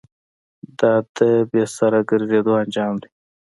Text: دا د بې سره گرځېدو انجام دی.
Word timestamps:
دا 0.79 0.93
د 1.15 1.17
بې 1.51 1.63
سره 1.77 1.99
گرځېدو 2.09 2.53
انجام 2.63 2.93
دی. 3.01 3.09